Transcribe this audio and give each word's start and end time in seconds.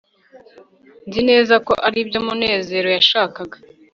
nzi 1.07 1.21
neza 1.29 1.55
ko 1.65 1.73
aribyo 1.87 2.19
munezero 2.25 2.87
yashakaga 2.97 3.57